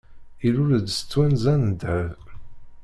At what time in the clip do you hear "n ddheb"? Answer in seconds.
1.55-2.23